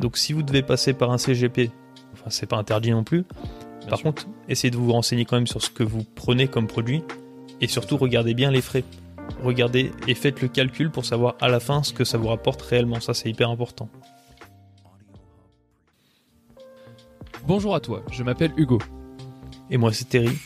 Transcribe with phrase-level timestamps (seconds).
[0.00, 1.70] Donc si vous devez passer par un CGP,
[2.12, 3.24] enfin c'est pas interdit non plus.
[3.88, 7.02] par contre, essayez de vous renseigner quand même sur ce que vous prenez comme produit
[7.60, 8.84] et surtout regardez bien les frais.
[9.42, 12.62] Regardez et faites le calcul pour savoir à la fin ce que ça vous rapporte
[12.62, 13.00] réellement.
[13.00, 13.88] Ça c'est hyper important.
[17.46, 18.78] Bonjour à toi, je m'appelle Hugo.
[19.70, 20.36] Et moi c'est Terry.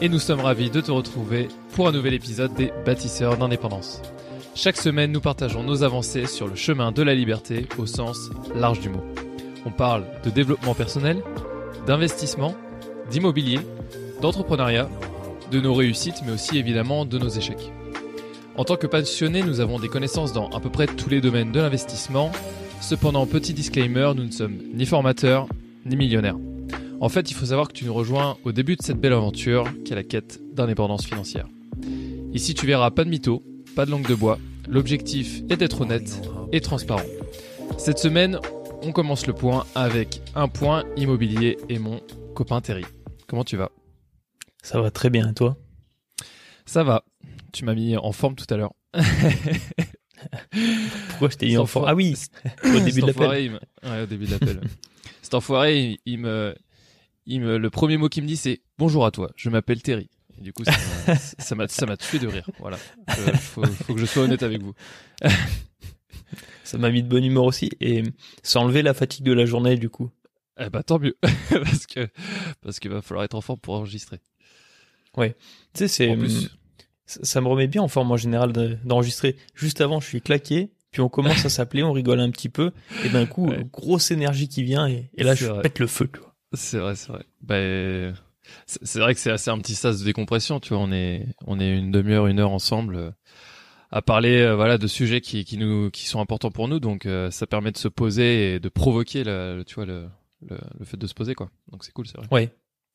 [0.00, 4.02] Et nous sommes ravis de te retrouver pour un nouvel épisode des Bâtisseurs d'indépendance.
[4.54, 8.80] Chaque semaine, nous partageons nos avancées sur le chemin de la liberté au sens large
[8.80, 9.02] du mot.
[9.64, 11.22] On parle de développement personnel,
[11.86, 12.54] d'investissement,
[13.10, 13.60] d'immobilier,
[14.20, 14.90] d'entrepreneuriat,
[15.50, 17.72] de nos réussites, mais aussi évidemment de nos échecs.
[18.54, 21.50] En tant que passionnés, nous avons des connaissances dans à peu près tous les domaines
[21.50, 22.30] de l'investissement.
[22.82, 25.48] Cependant, petit disclaimer, nous ne sommes ni formateurs,
[25.86, 26.36] ni millionnaires.
[27.00, 29.64] En fait, il faut savoir que tu nous rejoins au début de cette belle aventure
[29.86, 31.48] qui est la quête d'indépendance financière.
[32.34, 33.42] Ici, tu verras pas de mythos,
[33.74, 34.38] pas de langue de bois.
[34.68, 37.04] L'objectif est d'être honnête et transparent.
[37.78, 38.38] Cette semaine,
[38.82, 42.00] on commence le point avec un point immobilier et mon
[42.34, 42.84] copain Terry.
[43.26, 43.70] Comment tu vas?
[44.62, 45.56] Ça va très bien, et toi?
[46.66, 47.04] Ça va.
[47.52, 48.74] Tu m'as mis en forme tout à l'heure.
[51.08, 51.86] Pourquoi je t'ai mis en forme?
[51.88, 52.14] Ah oui,
[52.64, 53.58] au début de l'appel.
[53.82, 54.60] Ouais, au début de l'appel.
[55.22, 56.54] Cet enfoiré, il me,
[57.26, 59.30] il me, le premier mot qu'il me dit, c'est bonjour à toi.
[59.34, 60.10] Je m'appelle Terry
[60.42, 60.64] du coup,
[61.38, 62.48] ça m'a, ça m'a tué de rire.
[62.58, 62.78] Voilà.
[63.08, 64.74] Il faut, que je sois honnête avec vous.
[66.64, 68.02] ça m'a mis de bonne humeur aussi et
[68.42, 70.10] ça enlevé la fatigue de la journée du coup.
[70.60, 71.16] Eh bah tant mieux
[71.50, 72.08] parce que
[72.60, 74.20] parce qu'il va falloir être en forme pour enregistrer.
[75.16, 75.36] Ouais.
[75.74, 76.16] Tu sais c'est
[77.06, 78.52] ça me remet bien en forme en général
[78.84, 79.36] d'enregistrer.
[79.54, 82.72] Juste avant, je suis claqué, puis on commence à s'appeler, on rigole un petit peu,
[83.04, 86.08] et d'un coup, grosse énergie qui vient, et, là, je pète le feu,
[86.54, 87.24] C'est vrai, c'est vrai.
[87.42, 88.14] Bah,
[88.66, 90.82] c'est vrai que c'est assez un petit sas de décompression, tu vois.
[90.82, 93.10] On est, on est une demi-heure, une heure ensemble euh,
[93.90, 96.80] à parler, euh, voilà, de sujets qui, qui nous, qui sont importants pour nous.
[96.80, 100.08] Donc, euh, ça permet de se poser et de provoquer, le, tu vois, le,
[100.48, 101.50] le, le, fait de se poser, quoi.
[101.70, 102.26] Donc, c'est cool, c'est vrai.
[102.30, 102.50] Ouais,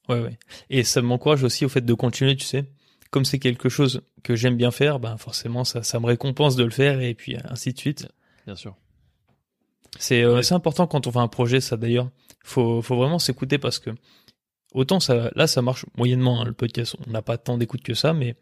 [0.10, 0.40] ouais, ouais.
[0.70, 2.66] Et ça m'encourage aussi au fait de continuer, tu sais.
[3.10, 6.66] Comme c'est quelque chose que j'aime bien faire, ben forcément, ça, ça me récompense de
[6.66, 8.10] le faire et puis ainsi de suite.
[8.46, 8.76] Bien sûr.
[9.98, 12.10] C'est c'est important quand on fait un projet, ça d'ailleurs.
[12.44, 13.92] Faut, faut vraiment s'écouter parce que
[14.74, 16.96] Autant ça, là, ça marche moyennement, hein, le podcast.
[17.08, 18.36] On n'a pas tant d'écoute que ça, mais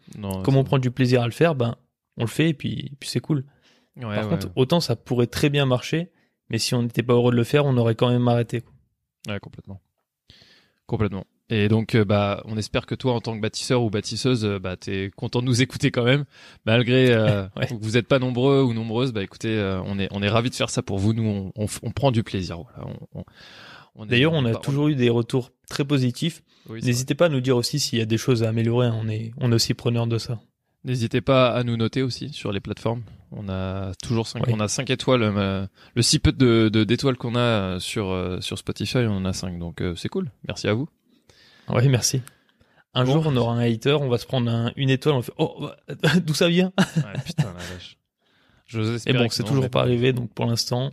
[0.44, 1.76] comme on prend du plaisir à le faire, ben,
[2.18, 3.46] on le fait et puis, puis c'est cool.
[4.00, 6.12] Par contre, autant ça pourrait très bien marcher,
[6.50, 8.64] mais si on n'était pas heureux de le faire, on aurait quand même arrêté.
[9.28, 9.82] Ouais, complètement.
[10.86, 11.26] Complètement.
[11.50, 14.60] Et donc, euh, bah, on espère que toi, en tant que bâtisseur ou bâtisseuse, euh,
[14.60, 16.26] bah, t'es content de nous écouter quand même,
[16.66, 19.14] malgré euh, que vous n'êtes pas nombreux ou nombreuses.
[19.14, 21.14] Bah, écoutez, on est on est ravis de faire ça pour vous.
[21.14, 22.60] Nous, on, on, prend du plaisir.
[22.60, 22.92] Voilà.
[23.14, 23.24] On,
[24.04, 26.44] D'ailleurs, on a toujours eu des retours très positifs.
[26.70, 28.90] N'hésitez pas à nous dire aussi s'il y a des choses à améliorer.
[28.92, 30.40] On est, on est aussi preneur de ça.
[30.84, 33.02] N'hésitez pas à nous noter aussi sur les plateformes.
[33.32, 35.24] On a toujours 5 on a cinq étoiles.
[35.24, 39.34] Euh, le si peu de d'étoiles qu'on a sur euh, sur Spotify, on en a
[39.34, 40.30] 5 donc euh, c'est cool.
[40.48, 40.88] Merci à vous.
[41.70, 42.22] Oui, merci.
[42.94, 45.70] Un jour, on aura un hater, on va se prendre une étoile, on fait oh
[46.26, 46.72] d'où ça vient?
[46.78, 47.98] Ouais, Putain la vache.
[49.08, 50.92] Et bon, c'est toujours pas arrivé, donc pour l'instant,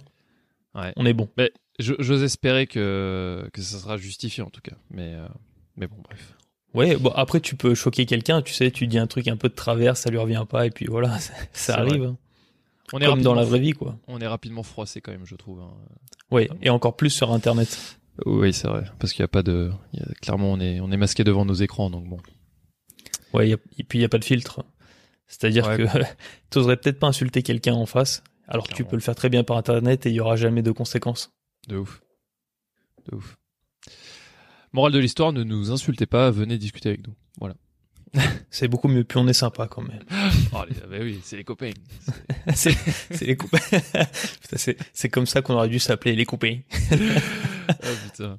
[0.75, 1.29] on est bon.
[1.37, 4.77] Mais J'ose espérer que, que ça sera justifié en tout cas.
[4.91, 5.27] Mais, euh,
[5.77, 6.37] mais bon, bref.
[6.75, 9.49] Ouais, bon, après tu peux choquer quelqu'un, tu sais, tu dis un truc un peu
[9.49, 11.19] de travers, ça lui revient pas, et puis voilà,
[11.53, 12.05] ça, arrive.
[12.05, 12.17] Hein.
[12.93, 13.99] On est Comme dans la vraie vie, quoi.
[14.07, 15.61] On est rapidement froissé quand même, je trouve.
[15.61, 15.71] Hein.
[16.31, 17.99] Oui, et encore plus sur Internet.
[18.25, 19.71] Oui, c'est vrai, parce qu'il y a pas de,
[20.21, 22.19] clairement, on est, on est masqué devant nos écrans, donc bon.
[23.35, 24.65] Ouais, et puis il y a pas de filtre.
[25.27, 25.85] C'est-à-dire que
[26.51, 29.29] tu oserais peut-être pas insulter quelqu'un en face, alors que tu peux le faire très
[29.29, 31.33] bien par Internet et il y aura jamais de conséquences.
[31.69, 32.03] De ouf.
[33.11, 33.39] De ouf.
[34.73, 37.15] Morale de l'histoire, ne nous insultez pas, venez discuter avec nous.
[37.39, 37.55] Voilà.
[38.51, 40.03] c'est beaucoup mieux, puis on est sympa quand même.
[40.53, 41.73] oh, bah oui, c'est les copains.
[42.55, 42.77] c'est
[43.21, 43.59] les copains.
[44.93, 46.59] c'est comme ça qu'on aurait dû s'appeler les copains.
[46.91, 46.97] oh,
[48.05, 48.39] putain.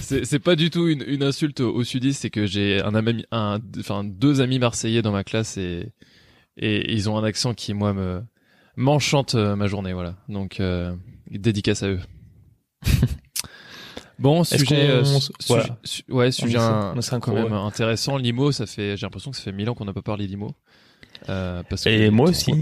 [0.00, 3.60] C'est pas du tout une, une insulte au sudiste, c'est que j'ai un ami, un,
[3.78, 5.92] enfin deux amis marseillais dans ma classe et
[6.56, 8.22] et ils ont un accent qui moi me
[8.76, 10.16] m'enchante euh, ma journée, voilà.
[10.28, 10.94] Donc euh,
[11.30, 12.00] dédicace à eux.
[14.18, 15.04] Bon, sujet, euh,
[16.08, 18.16] ouais, sujet quand même intéressant.
[18.16, 20.54] Limo, ça fait, j'ai l'impression que ça fait mille ans qu'on n'a pas parlé d'Imo.
[21.28, 22.52] Euh, parce Et moi aussi.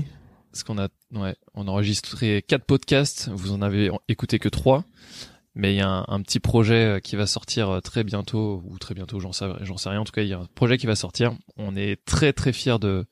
[0.50, 3.30] Parce qu'on a, ouais, on a enregistré quatre podcasts.
[3.32, 4.84] Vous en avez écouté que trois.
[5.54, 8.78] Mais il y a un, petit projet euh, qui va sortir euh, très bientôt, ou
[8.78, 10.00] très bientôt, j'en sais, j'en sais rien.
[10.00, 11.32] En tout cas, il y a un projet qui va sortir.
[11.58, 13.04] On est très très fiers de,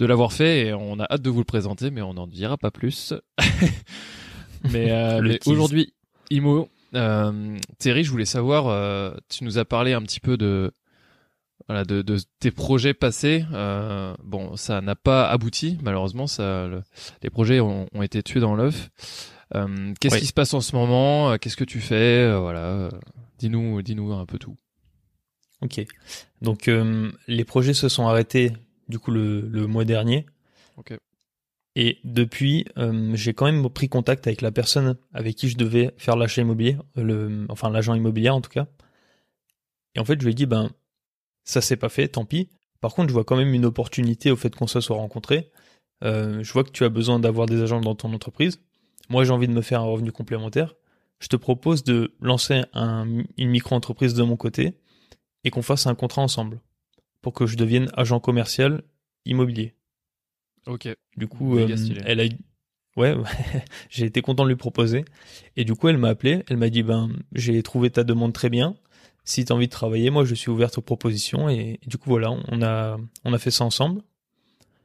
[0.00, 2.56] de l'avoir fait et on a hâte de vous le présenter, mais on n'en dira
[2.56, 3.12] pas plus.
[4.70, 5.92] mais, euh, mais aujourd'hui,
[6.30, 10.72] Imo, euh, Thierry, je voulais savoir, euh, tu nous as parlé un petit peu de
[11.68, 13.44] voilà de, de tes projets passés.
[13.52, 16.26] Euh, bon, ça n'a pas abouti malheureusement.
[16.26, 16.66] Ça,
[17.22, 18.88] les projets ont, ont été tués dans l'œuf.
[20.00, 21.36] Qu'est-ce qui se passe en ce moment?
[21.36, 22.34] Qu'est-ce que tu fais?
[22.38, 22.88] Voilà,
[23.38, 24.56] dis-nous, dis-nous un peu tout.
[25.60, 25.84] Ok.
[26.40, 26.70] Donc
[27.28, 28.52] les projets se sont arrêtés
[28.90, 30.26] du coup le, le mois dernier.
[31.76, 35.94] Et depuis, euh, j'ai quand même pris contact avec la personne avec qui je devais
[35.98, 38.66] faire l'achat immobilier, le, enfin l'agent immobilier en tout cas.
[39.94, 40.70] Et en fait, je lui ai dit, ben,
[41.44, 42.48] ça s'est pas fait, tant pis.
[42.80, 45.50] Par contre, je vois quand même une opportunité au fait qu'on se soit rencontrés.
[46.02, 48.60] Euh, je vois que tu as besoin d'avoir des agents dans ton entreprise.
[49.08, 50.74] Moi, j'ai envie de me faire un revenu complémentaire.
[51.18, 53.06] Je te propose de lancer un,
[53.36, 54.74] une micro-entreprise de mon côté
[55.44, 56.60] et qu'on fasse un contrat ensemble
[57.22, 58.82] pour que je devienne agent commercial
[59.24, 59.74] immobilier.
[60.66, 60.88] Ok.
[61.16, 61.68] Du coup, euh,
[62.04, 62.24] elle a
[62.96, 63.16] Ouais,
[63.88, 65.04] j'ai été content de lui proposer.
[65.56, 66.44] Et du coup, elle m'a appelé.
[66.48, 68.76] Elle m'a dit, ben, j'ai trouvé ta demande très bien.
[69.24, 71.48] Si tu as envie de travailler, moi, je suis ouverte aux propositions.
[71.48, 74.02] Et, du coup, voilà, on a, on a fait ça ensemble.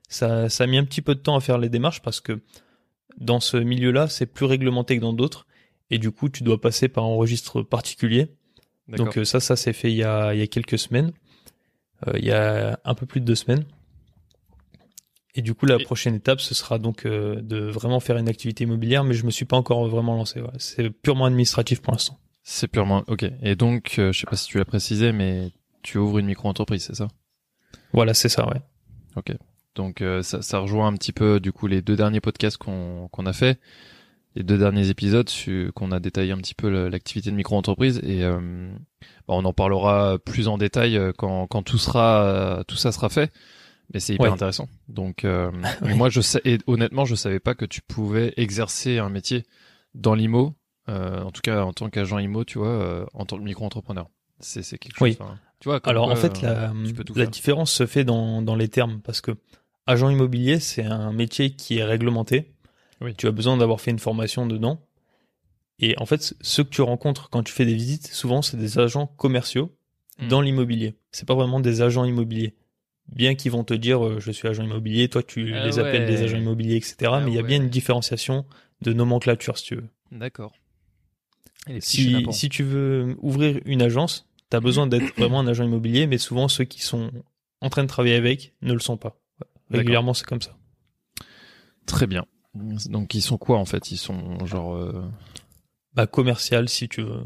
[0.08, 2.40] Ça, ça a mis un petit peu de temps à faire les démarches parce que
[3.18, 5.48] dans ce milieu-là, c'est plus réglementé que dans d'autres.
[5.90, 8.28] Et du coup, tu dois passer par un registre particulier.
[8.88, 11.12] Donc euh, ça, ça s'est fait il y a, il y a quelques semaines.
[12.08, 13.66] Euh, il y a un peu plus de deux semaines.
[15.38, 18.64] Et du coup, la prochaine étape, ce sera donc euh, de vraiment faire une activité
[18.64, 20.42] immobilière, mais je me suis pas encore vraiment lancé.
[20.60, 22.18] C'est purement administratif pour l'instant.
[22.42, 23.26] C'est purement ok.
[23.42, 25.52] Et donc, euh, je sais pas si tu l'as précisé, mais
[25.82, 27.10] tu ouvres une micro-entreprise, c'est ça?
[27.92, 28.62] Voilà, c'est ça, ouais.
[29.18, 29.36] Ok.
[29.76, 33.10] Donc euh, ça, ça, rejoint un petit peu du coup les deux derniers podcasts qu'on
[33.12, 33.60] qu'on a fait,
[34.36, 35.30] les deux derniers épisodes
[35.76, 40.48] qu'on a détaillé un petit peu l'activité de micro-entreprise et bah, on en parlera plus
[40.48, 43.32] en détail quand quand tout sera tout ça sera fait.
[43.94, 44.68] Mais c'est hyper intéressant.
[44.88, 45.52] Donc, euh,
[45.82, 49.44] moi, je sais, et honnêtement, je savais pas que tu pouvais exercer un métier
[49.94, 50.56] dans l'IMO,
[50.90, 54.10] euh, en tout cas en tant qu'agent IMO, tu vois, euh, en tant que micro-entrepreneur.
[54.40, 55.18] C'est, c'est quelque chose.
[55.20, 55.28] Oui.
[55.60, 55.80] tu vois.
[55.86, 56.74] Alors en fait, la,
[57.16, 59.32] la différence se fait dans, dans les termes parce que
[59.88, 62.55] agent immobilier, c'est un métier qui est réglementé.
[63.02, 63.14] Oui.
[63.16, 64.82] Tu as besoin d'avoir fait une formation dedans.
[65.80, 68.80] Et en fait, ceux que tu rencontres quand tu fais des visites, souvent, c'est des
[68.80, 69.76] agents commerciaux
[70.20, 70.28] hmm.
[70.30, 70.96] dans l'immobilier.
[71.12, 72.56] C'est pas vraiment des agents immobiliers
[73.08, 76.08] bien qu'ils vont te dire euh, je suis agent immobilier, toi tu ah les appelles
[76.08, 76.96] des agents immobiliers, etc.
[77.06, 78.46] Ah mais il y a bien une différenciation
[78.82, 79.90] de nomenclature si tu veux.
[80.12, 80.54] D'accord.
[81.80, 86.08] Si, si tu veux ouvrir une agence, tu as besoin d'être vraiment un agent immobilier,
[86.08, 87.12] mais souvent ceux qui sont
[87.62, 89.20] en train de travailler avec ne le sont pas.
[89.72, 90.56] Régulièrement c'est comme ça.
[91.86, 92.26] Très bien.
[92.56, 93.92] Donc ils sont quoi en fait?
[93.92, 94.76] Ils sont genre...
[94.76, 95.04] Euh...
[95.94, 97.24] Bah commercial si tu veux.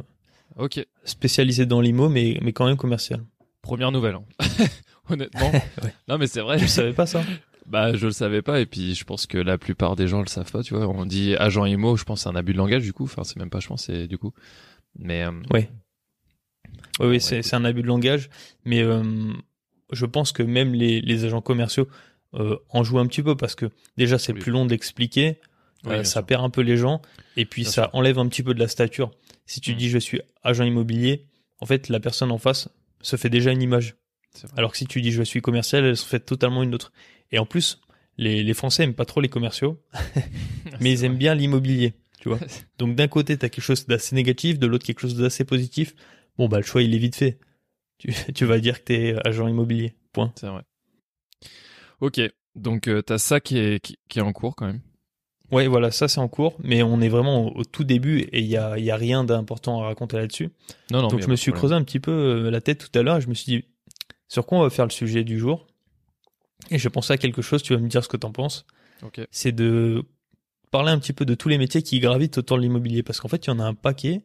[0.57, 0.85] Ok.
[1.03, 3.23] Spécialisé dans l'IMO mais, mais quand même commercial.
[3.61, 4.15] Première nouvelle.
[4.15, 4.25] Hein.
[5.09, 5.51] honnêtement.
[6.07, 6.57] Non, mais c'est vrai.
[6.57, 7.21] Je savais pas ça?
[7.67, 10.27] Bah, je le savais pas, et puis je pense que la plupart des gens le
[10.27, 10.87] savent pas, tu vois.
[10.87, 13.03] On dit agent IMO, je pense c'est un abus de langage, du coup.
[13.03, 14.33] Enfin, c'est même pas, je pense, c'est du coup.
[14.97, 15.23] Mais.
[15.23, 15.31] Euh...
[15.53, 15.67] Oui.
[16.99, 18.29] Oui, oui, c'est, c'est un abus de langage,
[18.65, 19.03] mais euh,
[19.91, 21.87] je pense que même les, les agents commerciaux
[22.35, 25.39] euh, en jouent un petit peu parce que déjà c'est plus long d'expliquer,
[25.87, 27.01] euh, ça perd un peu les gens,
[27.37, 29.11] et puis ça enlève un petit peu de la stature.
[29.45, 29.75] Si tu mm.
[29.75, 31.25] dis je suis agent immobilier,
[31.59, 32.69] en fait la personne en face
[33.01, 33.95] se fait déjà une image.
[34.55, 36.91] Alors que si tu dis je suis commercial, elles sont faites totalement une autre.
[37.31, 37.79] Et en plus,
[38.17, 39.81] les, les Français aiment pas trop les commerciaux,
[40.79, 42.39] mais ils aiment bien l'immobilier, tu vois.
[42.77, 45.95] Donc d'un côté, tu as quelque chose d'assez négatif, de l'autre quelque chose d'assez positif.
[46.37, 47.39] Bon bah le choix il est vite fait.
[47.97, 49.95] Tu, tu vas dire que tu es agent immobilier.
[50.13, 50.31] Point.
[50.35, 50.63] C'est vrai.
[52.01, 52.21] Ok,
[52.55, 54.81] donc euh, tu as ça qui est, qui, est en cours quand même.
[55.51, 58.45] Ouais, voilà, ça c'est en cours, mais on est vraiment au, tout début et il
[58.45, 60.49] y a, y a rien d'important à raconter là-dessus.
[60.91, 61.07] Non, non.
[61.07, 63.21] Donc je me suis creusé un petit peu euh, la tête tout à l'heure et
[63.21, 63.65] je me suis dit,
[64.27, 65.65] sur quoi on va faire le sujet du jour?
[66.69, 68.65] Et je pensais à quelque chose, tu vas me dire ce que t'en penses.
[69.31, 70.03] C'est de
[70.71, 73.27] parler un petit peu de tous les métiers qui gravitent autour de l'immobilier, parce qu'en
[73.27, 74.21] fait, il y en a un paquet,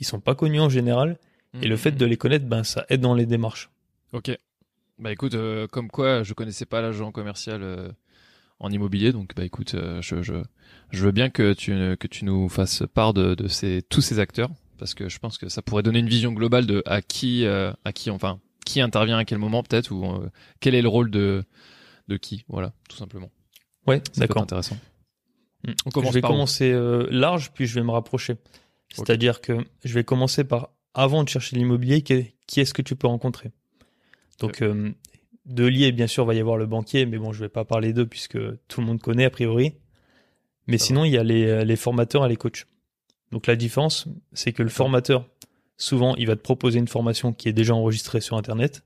[0.00, 1.18] ils sont pas connus en général,
[1.62, 3.70] et le fait de les connaître, ben, ça aide dans les démarches.
[4.12, 4.36] Ok.
[4.98, 7.90] Bah écoute, euh, comme quoi, je connaissais pas l'agent commercial euh,
[8.60, 10.34] en immobilier, donc bah écoute, euh, je, je,
[10.90, 14.18] je veux bien que tu que tu nous fasses part de, de ces tous ces
[14.18, 17.46] acteurs, parce que je pense que ça pourrait donner une vision globale de à qui
[17.46, 20.20] à qui enfin qui intervient à quel moment peut-être ou
[20.60, 21.44] quel est le rôle de
[22.08, 23.30] de qui voilà tout simplement.
[23.86, 24.42] Ouais d'accord.
[24.42, 24.78] intéressant.
[25.66, 25.72] Hmm.
[25.84, 28.36] On commence je vais commencer large puis je vais me rapprocher.
[28.94, 33.06] C'est-à-dire que je vais commencer par avant de chercher l'immobilier qui, est-ce que tu peux
[33.06, 33.52] rencontrer?
[34.38, 34.92] Donc euh,
[35.44, 37.92] de lier bien sûr va y avoir le banquier mais bon je vais pas parler
[37.92, 38.38] d'eux puisque
[38.68, 39.74] tout le monde connaît a priori
[40.66, 42.66] mais sinon il y a les, les formateurs et les coachs
[43.32, 45.26] donc la différence c'est que le formateur
[45.76, 48.82] souvent il va te proposer une formation qui est déjà enregistrée sur internet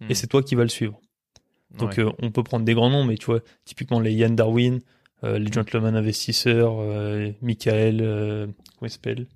[0.00, 0.14] et hmm.
[0.14, 1.00] c'est toi qui vas le suivre.
[1.78, 4.80] Donc euh, on peut prendre des grands noms, mais tu vois, typiquement les Yann Darwin,
[5.24, 8.46] euh, les Gentleman Investisseurs, euh, Michael, euh,
[8.78, 9.26] comment il s'appelle?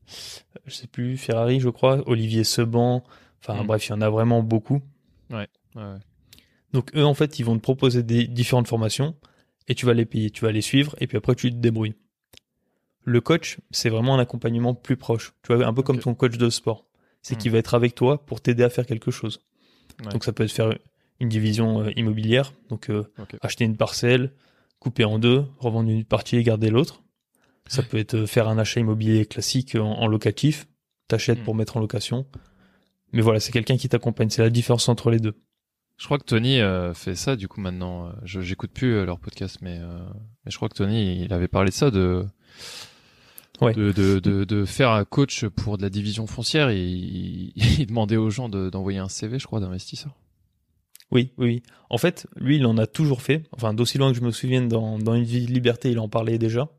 [0.66, 3.02] Je sais plus, Ferrari je crois, Olivier Seban,
[3.42, 3.66] enfin hmm.
[3.66, 4.80] bref, il y en a vraiment beaucoup.
[5.30, 5.98] Ouais, ouais,
[6.72, 9.14] Donc eux en fait ils vont te proposer des différentes formations
[9.68, 11.94] et tu vas les payer, tu vas les suivre et puis après tu te débrouilles.
[13.04, 15.32] Le coach, c'est vraiment un accompagnement plus proche.
[15.42, 16.86] Tu vois, un peu comme ton coach de sport.
[17.22, 17.38] C'est hmm.
[17.38, 19.40] qu'il va être avec toi pour t'aider à faire quelque chose.
[20.12, 20.74] Donc ça peut être faire
[21.18, 23.04] une division euh, immobilière, donc euh,
[23.42, 24.32] acheter une parcelle,
[24.78, 27.02] couper en deux, revendre une partie et garder l'autre.
[27.66, 30.66] Ça peut être faire un achat immobilier classique en, locatif,
[31.06, 31.44] t'achètes hmm.
[31.44, 32.26] pour mettre en location.
[33.12, 34.30] Mais voilà, c'est quelqu'un qui t'accompagne.
[34.30, 35.34] C'est la différence entre les deux.
[36.00, 38.06] Je crois que Tony euh, fait ça du coup maintenant.
[38.06, 41.46] Euh, je j'écoute plus euh, leur podcast, mais, mais je crois que Tony il avait
[41.46, 42.24] parlé de ça de
[43.60, 47.86] de, de, de, de, faire un coach pour de la division foncière et il, il
[47.86, 50.16] demandait aux gens d'envoyer un CV, je crois, d'investisseur.
[51.10, 51.62] Oui, oui.
[51.90, 53.42] En fait, lui, il en a toujours fait.
[53.52, 56.08] Enfin, d'aussi loin que je me souvienne, dans, dans Une vie de liberté, il en
[56.08, 56.70] parlait déjà.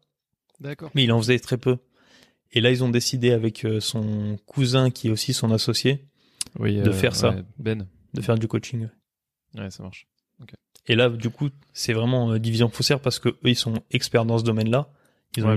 [0.60, 0.90] D'accord.
[0.96, 1.78] Mais il en faisait très peu.
[2.52, 6.08] Et là, ils ont décidé avec son cousin, qui est aussi son associé,
[6.60, 7.36] oui, de faire ça.
[7.58, 7.88] Ben.
[8.14, 8.88] De faire du coaching.
[9.56, 10.08] Ouais, ça marche.
[10.88, 14.26] Et là, du coup, c'est vraiment euh, division foncière parce que eux, ils sont experts
[14.26, 14.90] dans ce domaine-là.
[15.38, 15.54] Ils ont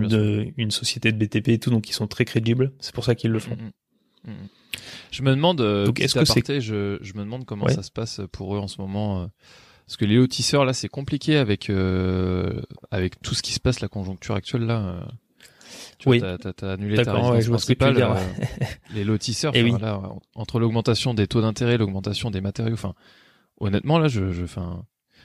[0.56, 2.72] une, société de BTP et tout, donc ils sont très crédibles.
[2.78, 3.56] C'est pour ça qu'ils le font.
[3.56, 4.48] Mm, mm, mm,
[5.10, 7.90] je me demande, euh, donc, est-ce que c'est je, je, me demande comment ça se
[7.90, 9.22] passe pour eux en ce moment.
[9.22, 9.26] Euh,
[9.86, 11.70] parce que les lotisseurs, là, c'est compliqué avec
[12.90, 15.08] avec tout ce qui se passe, la conjoncture actuelle là.
[15.98, 16.20] Tu oui.
[16.20, 18.16] t'as, annulé ta résidence principale.
[18.94, 19.72] les lotisseurs, eh
[20.34, 22.94] entre l'augmentation des taux d'intérêt, l'augmentation des matériaux, enfin,
[23.58, 24.84] honnêtement là je je enfin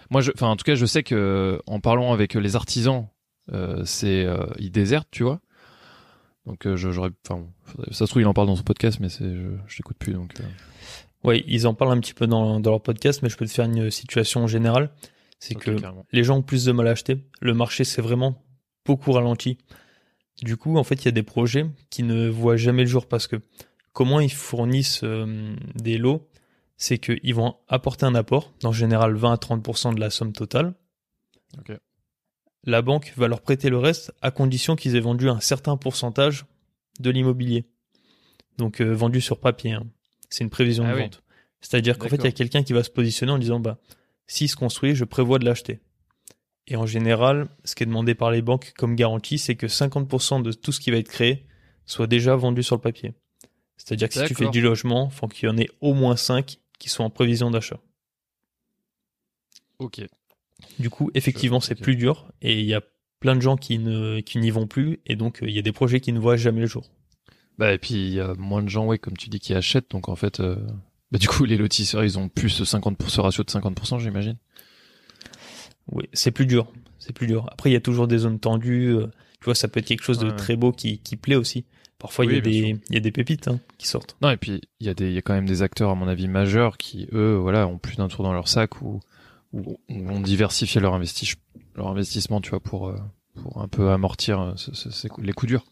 [0.09, 3.07] moi je enfin en tout cas je sais que en parlant avec les artisans
[3.51, 5.39] euh, c'est euh, ils désertent tu vois
[6.45, 7.45] donc euh, j'aurais enfin
[7.91, 10.13] ça se trouve il en parle dans son podcast mais c'est je, je l'écoute plus
[10.13, 10.43] donc euh.
[11.23, 13.51] oui ils en parlent un petit peu dans, dans leur podcast mais je peux te
[13.51, 14.91] faire une situation générale
[15.39, 15.71] c'est que
[16.11, 18.43] les gens ont plus de mal à acheter le marché c'est vraiment
[18.85, 19.57] beaucoup ralenti
[20.41, 23.08] du coup en fait il y a des projets qui ne voient jamais le jour
[23.08, 23.38] parce que
[23.93, 25.03] comment ils fournissent
[25.75, 26.29] des lots
[26.79, 30.74] c'est qu'ils vont apporter un apport, en général 20 à 30% de la somme totale.
[32.63, 36.46] La banque va leur prêter le reste à condition qu'ils aient vendu un certain pourcentage
[37.01, 37.65] de l'immobilier.
[38.58, 39.74] Donc euh, vendu sur papier.
[39.74, 39.88] Hein.
[40.29, 41.22] C'est une prévision de ah vente.
[41.60, 43.77] C'est-à-dire qu'en fait, il y a quelqu'un qui va se positionner en disant bah
[44.27, 45.79] si se construit, je prévois de l'acheter.
[46.69, 50.43] Et en général, ce qui est demandé par les banques comme garantie, c'est que 50%
[50.43, 51.45] de tout ce qui va être créé
[51.85, 53.13] soit déjà vendu sur le papier.
[53.75, 56.59] C'est-à-dire que si tu fais du logement, faut qu'il y en ait au moins 5
[56.77, 57.79] qui sont en prévision d'achat.
[59.79, 60.01] Ok.
[60.77, 62.81] Du coup, effectivement, c'est plus dur et il y a
[63.19, 65.99] plein de gens qui n'y vont plus et donc euh, il y a des projets
[65.99, 66.91] qui ne voient jamais le jour.
[67.57, 69.91] Bah et puis il y a moins de gens, ouais, comme tu dis, qui achètent.
[69.91, 70.55] Donc en fait, euh,
[71.11, 74.38] bah du coup, les lotisseurs, ils ont plus ce 50 ce ratio de 50%, j'imagine.
[75.91, 76.72] Oui, c'est plus dur.
[76.98, 77.48] C'est plus dur.
[77.51, 78.96] Après, il y a toujours des zones tendues.
[78.96, 79.08] Euh,
[79.39, 81.65] tu vois, ça peut être quelque chose de très beau qui, qui plaît aussi.
[81.98, 84.15] Parfois, il y, a des, il y a des pépites hein, qui sortent.
[84.22, 85.96] Non, et puis il y a des, il y a quand même des acteurs, à
[85.96, 89.01] mon avis, majeurs qui, eux, voilà, ont plus d'un tour dans leur sac ou,
[89.51, 91.34] ou ont diversifié leur, investi
[91.75, 92.96] leur investissement, tu vois, pour, euh,
[93.41, 94.53] pour un peu amortir euh,
[95.17, 95.65] les coups durs.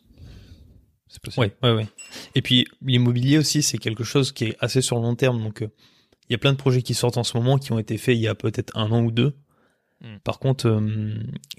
[1.08, 1.46] C'est possible.
[1.46, 1.88] Ouais, ouais, ouais.
[2.36, 5.42] Et puis l'immobilier aussi, c'est quelque chose qui est assez sur le long terme.
[5.42, 5.70] Donc, euh,
[6.30, 8.18] il y a plein de projets qui sortent en ce moment qui ont été faits
[8.18, 9.34] il y a peut-être un an ou deux.
[10.02, 10.18] Hmm.
[10.24, 10.82] Par contre,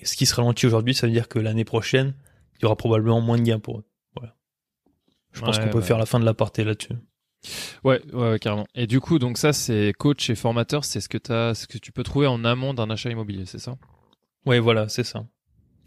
[0.02, 2.14] ce qui se ralentit aujourd'hui, ça veut dire que l'année prochaine,
[2.56, 3.84] il y aura probablement moins de gains pour eux.
[5.32, 6.94] Je pense qu'on peut faire la fin de l'aparté là-dessus.
[7.84, 8.66] Ouais, ouais, carrément.
[8.74, 11.78] Et du coup, donc ça, c'est coach et formateur, c'est ce que as, ce que
[11.78, 13.76] tu peux trouver en amont d'un achat immobilier, c'est ça?
[14.46, 15.26] Ouais, voilà, c'est ça.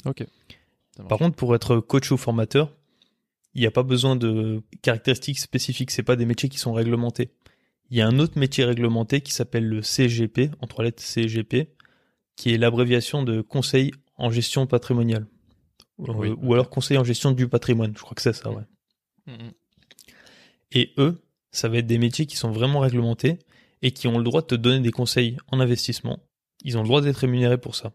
[0.06, 0.26] Ok.
[1.10, 2.72] Par contre, pour être coach ou formateur,
[3.54, 5.92] il n'y a pas besoin de caractéristiques spécifiques.
[5.92, 7.32] C'est pas des métiers qui sont réglementés.
[7.90, 11.74] Il y a un autre métier réglementé qui s'appelle le CGP, en trois lettres CGP,
[12.36, 15.28] qui est l'abréviation de conseil en gestion patrimoniale.
[16.00, 17.94] Euh, ou alors conseil en gestion du patrimoine.
[17.96, 18.64] Je crois que c'est ça, ouais.
[19.28, 19.52] Mm-hmm.
[20.72, 21.22] Et eux,
[21.52, 23.40] ça va être des métiers qui sont vraiment réglementés
[23.82, 26.20] et qui ont le droit de te donner des conseils en investissement.
[26.64, 27.94] Ils ont le droit d'être rémunérés pour ça.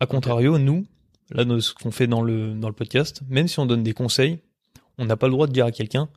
[0.00, 0.86] A contrario, nous,
[1.30, 4.40] là, ce qu'on fait dans le, dans le podcast, même si on donne des conseils,
[4.98, 6.08] on n'a pas le droit de dire à quelqu'un,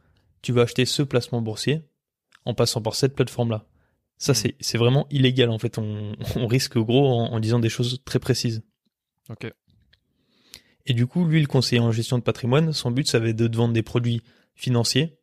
[0.42, 1.82] tu vas acheter ce placement boursier
[2.46, 3.66] en passant par cette plateforme-là.
[4.18, 4.52] Ça, mm.
[4.60, 5.78] c'est vraiment illégal, en fait.
[6.36, 8.64] On, risque gros en, en, disant des choses très précises.
[9.30, 9.52] Ok.
[10.88, 13.36] Et du coup, lui, le conseiller en gestion de patrimoine, son but, ça va être
[13.36, 14.22] de te vendre des produits
[14.56, 15.18] financiers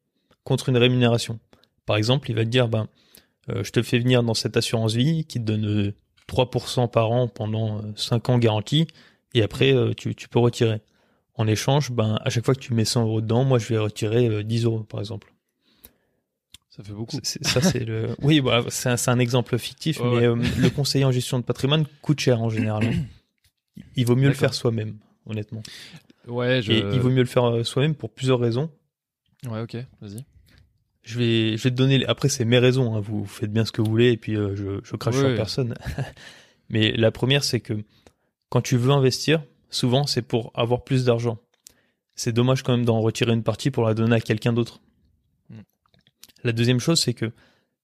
[0.44, 1.40] contre une rémunération.
[1.86, 2.86] Par exemple, il va te dire, ben,
[3.50, 5.92] euh, je te fais venir dans cette assurance vie qui te donne
[6.28, 8.86] 3% euh, par an pendant 5 euh, ans garantie,
[9.32, 10.80] et après, tu, tu, peux retirer.
[11.34, 13.78] En échange, ben, à chaque fois que tu mets 100 euros dedans, moi, je vais
[13.78, 15.34] retirer 10 euros, par exemple.
[16.76, 17.19] Ça fait beaucoup.
[17.23, 18.16] ça, c'est le.
[18.23, 22.21] Oui, bah, c'est un, un, exemple fictif, mais le conseiller en gestion de patrimoine coûte
[22.21, 22.93] cher en général.
[23.97, 25.62] Il vaut mieux le faire soi-même honnêtement.
[26.26, 26.73] Ouais, je...
[26.73, 28.71] Et il vaut mieux le faire euh, soi-même pour plusieurs raisons.
[29.49, 30.25] Ouais, ok, vas-y.
[31.02, 32.04] Je vais, je vais te donner.
[32.07, 32.95] Après, c'est mes raisons.
[32.95, 33.00] Hein.
[33.00, 35.75] Vous faites bien ce que vous voulez, et puis euh, je, je crache sur personne.
[36.71, 37.75] Mais la première, c'est que
[38.49, 41.38] quand tu veux investir, souvent, c'est pour avoir plus d'argent.
[42.14, 44.81] c'est dommage quand même d'en retirer une partie pour la donner à quelqu'un d'autre.
[46.44, 47.32] La deuxième chose, c'est que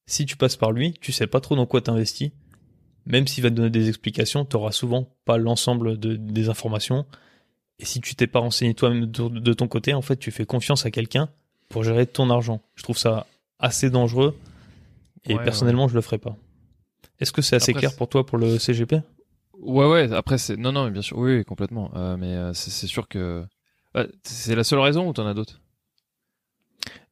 [0.06, 2.30] si tu passes par lui, tu sais pas trop dans quoi t'investis.
[3.06, 7.06] Même s'il va te donner des explications, tu auras souvent pas l'ensemble de, des informations.
[7.78, 10.84] Et si tu t'es pas renseigné toi-même de, ton côté, en fait, tu fais confiance
[10.84, 11.30] à quelqu'un
[11.70, 12.60] pour gérer ton argent.
[12.74, 13.26] Je trouve ça
[13.58, 14.36] assez dangereux.
[15.24, 16.36] Et personnellement, je le ferai pas.
[17.18, 18.96] Est-ce que c'est assez clair pour toi pour le CGP
[19.58, 20.12] Ouais, ouais.
[20.12, 21.90] Après, c'est non, non, bien sûr, oui, complètement.
[21.94, 23.44] Euh, mais euh, c'est sûr que
[24.24, 25.60] c'est la seule raison ou t'en as d'autres?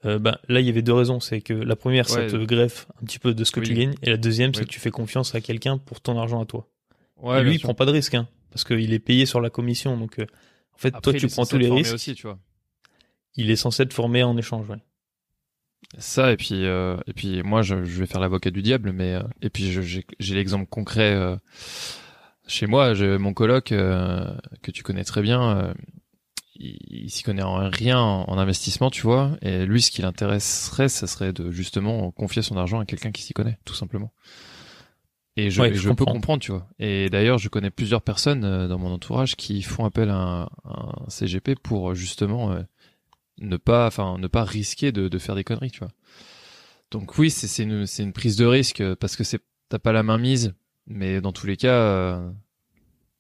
[0.05, 1.21] Euh, ben, là, il y avait deux raisons.
[1.21, 3.95] C'est que la première, ça te greffe un petit peu de ce que tu gagnes.
[4.03, 6.69] Et la deuxième, c'est que tu fais confiance à quelqu'un pour ton argent à toi.
[7.17, 9.51] Ouais, et lui, il prend pas de risque, hein, parce qu'il est payé sur la
[9.51, 9.97] commission.
[9.97, 11.95] Donc, en fait, toi, tu prends tous les risques.
[11.95, 12.39] Aussi, tu vois.
[13.37, 14.79] Il est censé te former en échange, ouais.
[15.97, 19.15] Ça et puis euh, et puis moi je, je vais faire l'avocat du diable mais
[19.15, 21.37] euh, et puis j'ai l'exemple concret euh,
[22.47, 25.73] chez moi j'ai mon coloc que tu connais très bien
[26.59, 29.37] il, s'y connaît en rien en, investissement tu vois.
[29.43, 33.23] Et lui ce qui l'intéresserait ça serait de justement confier son argent à quelqu'un qui
[33.23, 34.13] s'y connaît tout simplement.
[35.37, 36.69] Et je, je, peux comprendre tu vois.
[36.79, 41.05] Et d'ailleurs je connais plusieurs personnes dans mon entourage qui font appel à un, un
[41.09, 42.59] CGP pour justement
[43.41, 45.93] ne pas, enfin, ne pas risquer de, de faire des conneries, tu vois.
[46.91, 50.19] Donc oui, c'est une, une prise de risque parce que c'est, t'as pas la main
[50.19, 50.55] mise,
[50.87, 52.31] mais dans tous les cas, euh,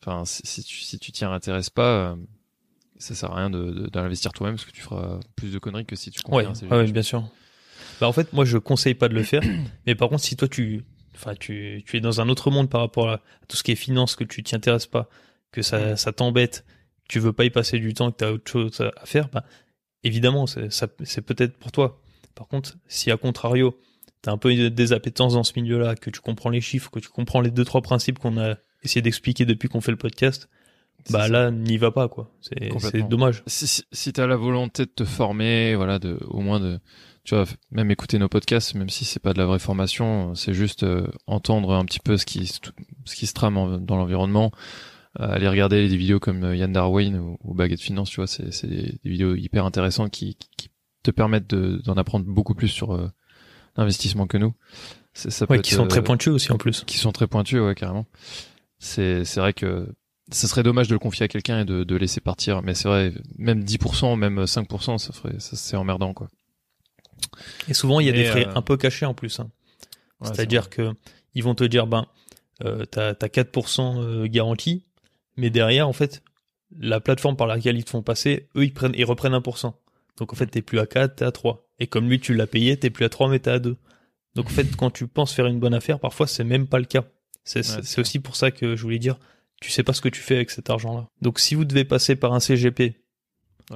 [0.02, 2.16] enfin, si, tu, si tu t'y intéresses pas, euh,
[2.98, 5.96] ça sert à rien de, d'investir toi-même parce que tu feras plus de conneries que
[5.96, 6.52] si tu comprends.
[6.52, 7.28] Ouais, ouais, bien sûr.
[8.00, 9.42] Bah en fait, moi, je conseille pas de le faire,
[9.86, 12.80] mais par contre, si toi tu, enfin, tu, tu es dans un autre monde par
[12.80, 15.08] rapport à tout ce qui est finance, que tu t'y intéresses pas,
[15.52, 16.64] que ça, ça t'embête,
[17.08, 19.44] tu veux pas y passer du temps, que t'as autre chose à faire, bah
[20.04, 22.00] évidemment, c'est peut-être pour toi.
[22.34, 23.76] Par contre, si à contrario,
[24.22, 27.00] tu as un peu des appétences dans ce milieu-là, que tu comprends les chiffres, que
[27.00, 30.48] tu comprends les deux trois principes qu'on a essayé d'expliquer depuis qu'on fait le podcast,
[31.10, 32.30] bah là, n'y va pas quoi.
[32.40, 33.42] C'est dommage.
[33.46, 36.78] Si, si, tu as la volonté de te former, voilà, de au moins de
[37.24, 40.54] tu vois même écouter nos podcasts même si c'est pas de la vraie formation, c'est
[40.54, 44.52] juste euh, entendre un petit peu ce qui ce qui se trame dans l'environnement,
[45.20, 48.28] euh, aller regarder des vidéos comme euh, Yann Darwin ou, ou Baguette Finance, tu vois,
[48.28, 50.70] c'est, c'est des, vidéos hyper intéressantes qui, qui
[51.02, 53.10] te permettent de, d'en apprendre beaucoup plus sur euh,
[53.76, 54.54] l'investissement que nous.
[55.14, 56.84] C'est, ça ouais, qui sont très pointus aussi en plus.
[56.84, 58.06] Qui sont très pointus, ouais, carrément.
[58.78, 59.92] C'est, c'est vrai que
[60.30, 62.88] ce serait dommage de le confier à quelqu'un et de, de laisser partir, mais c'est
[62.88, 66.28] vrai, même 10%, même 5%, ça ferait, ça, c'est emmerdant, quoi.
[67.68, 69.40] Et souvent, il y a des frais un peu cachés en plus.
[69.40, 69.50] Hein.
[70.22, 70.92] C'est-à-dire que
[71.34, 72.06] ils vont te dire, ben,
[72.64, 74.84] euh, t'as, t'as 4% garantie,
[75.36, 76.22] mais derrière, en fait,
[76.78, 79.72] la plateforme par laquelle ils te font passer, eux, ils prennent, ils reprennent 1%.
[80.18, 81.66] Donc, en fait, t'es plus à 4, t'es à 3.
[81.78, 83.76] Et comme lui, tu l'as payé, t'es plus à 3, mais t'es à 2.
[84.34, 86.84] Donc, en fait, quand tu penses faire une bonne affaire, parfois, c'est même pas le
[86.84, 87.04] cas.
[87.44, 89.18] C'est aussi pour ça que je voulais dire,
[89.60, 91.06] tu sais pas ce que tu fais avec cet argent-là.
[91.22, 92.94] Donc, si vous devez passer par un CGP,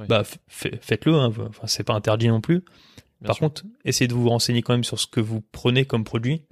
[0.07, 1.31] bah, faites-le, hein.
[1.49, 2.63] Enfin, c'est pas interdit non plus.
[3.23, 6.43] par contre, essayez de vous renseigner quand même sur ce que vous prenez comme produit.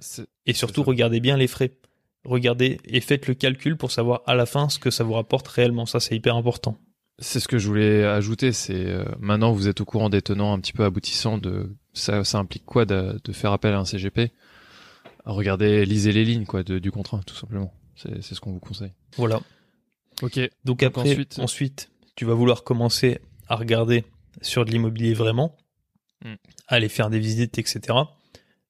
[0.46, 1.72] Et surtout, regardez bien les frais
[2.24, 5.46] regardez et faites le calcul pour savoir à la fin ce que ça vous rapporte
[5.48, 5.86] réellement.
[5.86, 6.78] Ça, c'est hyper important.
[7.18, 8.52] C'est ce que je voulais ajouter.
[8.52, 12.24] C'est euh, maintenant vous êtes au courant des tenants un petit peu aboutissants de ça.
[12.24, 14.32] Ça implique quoi de, faire appel à un CGP
[15.24, 17.72] Regardez, lisez les lignes quoi du contrat, tout simplement.
[17.96, 18.92] C'est ce qu'on vous conseille.
[19.16, 19.40] Voilà.
[20.22, 20.40] Ok.
[20.64, 21.38] Donc, après, ensuite...
[21.38, 24.04] ensuite, tu vas vouloir commencer à regarder
[24.40, 25.56] sur de l'immobilier vraiment,
[26.24, 26.34] hmm.
[26.68, 27.98] aller faire des visites, etc.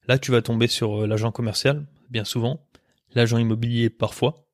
[0.08, 2.60] Là, tu vas tomber sur euh, l'agent commercial, bien souvent
[3.14, 4.46] l'agent immobilier parfois.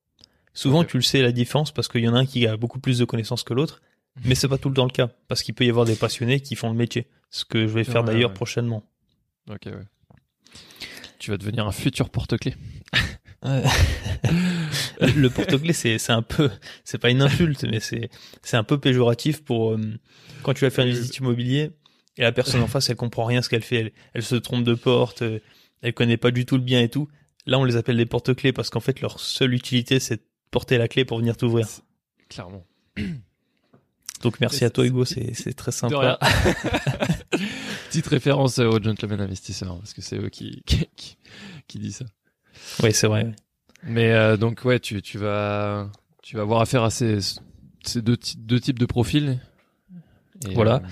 [0.54, 2.81] Souvent, tu le sais la différence parce qu'il y en a un qui a beaucoup
[2.81, 3.81] plus de connaissances que l'autre,
[4.24, 6.40] mais c'est pas tout le temps le cas parce qu'il peut y avoir des passionnés
[6.40, 7.07] qui font le métier.
[7.31, 8.83] Ce que je vais faire d'ailleurs prochainement.
[9.50, 9.74] Ok, ouais.
[11.18, 12.57] Tu vas devenir un futur porte-clés.
[15.00, 16.50] le porte-clés, c'est, c'est un peu,
[16.84, 18.11] c'est pas une insulte, mais c'est,
[18.42, 19.80] c'est un peu péjoratif pour, euh,
[20.42, 21.70] quand tu vas faire une visite immobilier
[22.16, 24.64] et la personne en face, elle comprend rien ce qu'elle fait, elle, elle se trompe
[24.64, 25.40] de porte, euh,
[25.82, 27.08] elle connaît pas du tout le bien et tout.
[27.46, 30.78] Là, on les appelle des porte-clés parce qu'en fait, leur seule utilité, c'est de porter
[30.78, 31.66] la clé pour venir t'ouvrir.
[32.28, 32.66] Clairement.
[34.22, 36.18] Donc merci à toi Hugo, c'est très sympa.
[37.88, 40.88] Petite référence aux gentlemen investisseurs parce que c'est eux qui, qui,
[41.68, 42.04] qui, disent ça.
[42.82, 43.32] Oui, c'est vrai.
[43.84, 45.90] Mais euh, donc ouais, tu, tu vas
[46.22, 47.18] tu vas avoir affaire à ces,
[47.82, 49.40] ces deux, deux types de profils.
[50.52, 50.76] voilà.
[50.76, 50.88] Euh,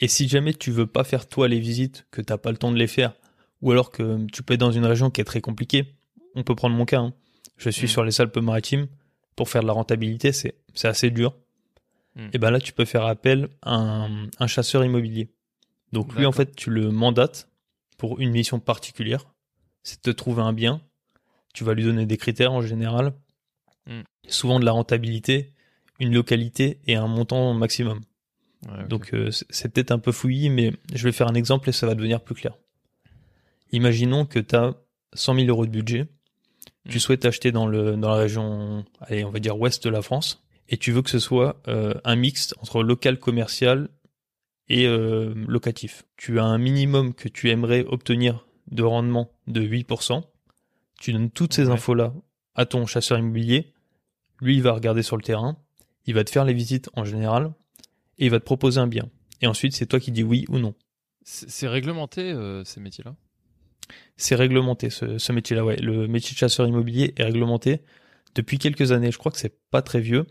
[0.00, 2.72] et si jamais tu veux pas faire toi les visites, que t'as pas le temps
[2.72, 3.12] de les faire,
[3.60, 5.94] ou alors que tu peux être dans une région qui est très compliquée.
[6.34, 7.00] On peut prendre mon cas.
[7.00, 7.12] Hein.
[7.58, 7.90] Je suis mm.
[7.90, 8.86] sur les Alpes-Maritimes.
[9.36, 11.36] Pour faire de la rentabilité, c'est c'est assez dur.
[12.14, 12.28] Mm.
[12.32, 15.30] Et ben là, tu peux faire appel à un, un chasseur immobilier.
[15.92, 17.48] Donc lui, en fait, tu le mandates
[17.98, 19.26] pour une mission particulière.
[19.82, 20.80] C'est de te trouver un bien.
[21.54, 23.12] Tu vas lui donner des critères en général.
[23.86, 24.00] Mm.
[24.28, 25.52] Souvent de la rentabilité,
[25.98, 28.00] une localité et un montant maximum.
[28.88, 31.86] Donc euh, c'est peut-être un peu fouillis, mais je vais faire un exemple et ça
[31.86, 32.58] va devenir plus clair.
[33.72, 34.74] Imaginons que tu as
[35.14, 36.08] 100 000 euros de budget,
[36.88, 37.00] tu hmm.
[37.00, 40.42] souhaites acheter dans, le, dans la région, allez, on va dire ouest de la France,
[40.68, 43.88] et tu veux que ce soit euh, un mix entre local commercial
[44.68, 46.04] et euh, locatif.
[46.16, 50.22] Tu as un minimum que tu aimerais obtenir de rendement de 8%.
[51.00, 52.14] Tu donnes toutes ces infos-là
[52.54, 53.72] à ton chasseur immobilier.
[54.40, 55.56] Lui, il va regarder sur le terrain.
[56.06, 57.52] Il va te faire les visites en général
[58.18, 59.08] et il va te proposer un bien.
[59.40, 60.74] Et ensuite, c'est toi qui dis oui ou non.
[61.22, 63.14] C'est réglementé euh, ces métiers-là?
[64.16, 65.76] C'est réglementé ce, métier-là, ouais.
[65.76, 67.80] Le métier de chasseur immobilier est réglementé
[68.34, 69.10] depuis quelques années.
[69.10, 70.26] Je crois que c'est pas très vieux.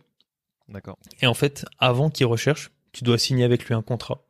[0.68, 1.00] D'accord.
[1.22, 4.24] Et en fait, avant qu'il recherche, tu dois signer avec lui un contrat.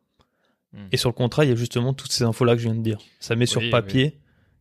[0.71, 0.88] Hmm.
[0.91, 2.82] Et sur le contrat, il y a justement toutes ces infos-là que je viens de
[2.82, 2.99] dire.
[3.19, 4.19] Ça met sur papier,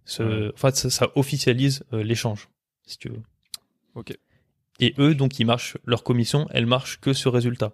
[0.09, 0.53] ce...
[0.55, 2.49] enfin, ça, officialise euh, l'échange,
[2.87, 3.23] si tu veux.
[3.94, 4.16] Ok.
[4.81, 7.73] Et eux, donc, ils marchent, leur commission, elle marche que sur résultat.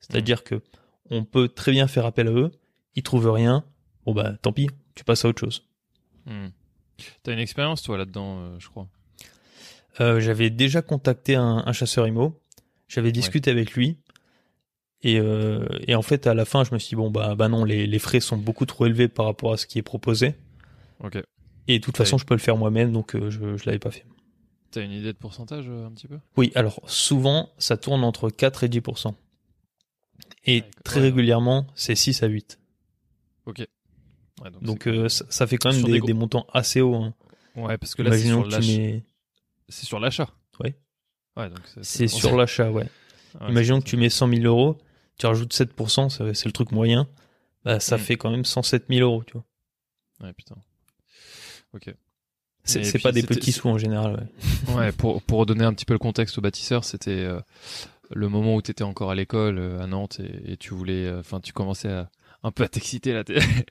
[0.00, 0.62] C'est-à-dire que
[1.10, 2.50] on peut très bien faire appel à eux,
[2.94, 3.64] ils trouvent rien,
[4.04, 5.66] bon bah tant pis, tu passes à autre chose.
[6.24, 6.48] Hmm.
[7.22, 8.88] T'as une expérience toi là-dedans, euh, je crois?
[10.00, 12.40] Euh, j'avais déjà contacté un, chasseur IMO,
[12.88, 13.98] j'avais discuté avec lui,
[15.02, 17.48] et, euh, et, en fait à la fin je me suis dit bon bah bah
[17.48, 20.34] non les, les frais sont beaucoup trop élevés par rapport à ce qui est proposé.
[21.00, 21.18] Ok.
[21.68, 24.04] Et de toute façon je peux le faire moi-même donc je je l'avais pas fait.
[24.70, 26.18] T'as une idée de pourcentage un petit peu?
[26.36, 29.14] Oui alors souvent ça tourne entre 4 et 10%.
[30.46, 32.58] Et très régulièrement, c'est 6 à 8.
[33.46, 33.66] Ok.
[34.60, 36.94] donc, euh, ça, fait quand même des, montants assez hauts.
[36.94, 37.14] Hein.
[37.56, 38.82] Ouais, parce que là, c'est sur l'achat.
[39.68, 40.30] C'est sur l'achat.
[40.60, 40.76] Ouais.
[41.82, 42.88] c'est sur l'achat, ouais.
[43.48, 44.78] Imaginons que tu mets 100 000 euros,
[45.18, 47.08] tu rajoutes 7%, c'est le truc moyen.
[47.64, 48.00] Bah, ça hmm.
[48.00, 49.44] fait quand même 107 000 euros, tu vois.
[50.20, 50.54] Ouais, putain.
[51.74, 51.94] Ok.
[52.64, 54.28] C'est pas des petits sous en général,
[54.68, 54.74] ouais.
[54.74, 57.40] ouais, pour, pour redonner un petit peu le contexte aux bâtisseurs, c'était euh,
[58.14, 61.20] le moment où tu étais encore à l'école euh, à Nantes et, tu voulais, euh,
[61.20, 62.10] enfin, tu commençais à,
[62.42, 63.24] un peu à t'exciter là,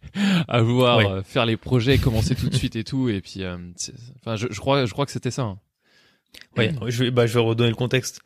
[0.47, 3.09] à vouloir euh, faire les projets, commencer tout de suite et tout.
[3.09, 3.43] Et puis,
[4.21, 5.43] enfin, je, crois, je crois que c'était ça.
[5.43, 5.59] Hein.
[6.57, 8.21] Oui, je vais, bah, je vais redonner le contexte.